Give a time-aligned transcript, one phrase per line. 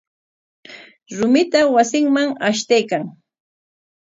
[1.17, 3.03] Rumita wasinman ashtaykan.